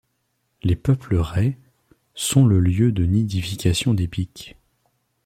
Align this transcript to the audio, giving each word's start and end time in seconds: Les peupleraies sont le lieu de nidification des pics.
Les 0.63 0.75
peupleraies 0.75 1.59
sont 2.15 2.47
le 2.47 2.59
lieu 2.59 2.91
de 2.91 3.05
nidification 3.05 3.93
des 3.93 4.07
pics. 4.07 4.57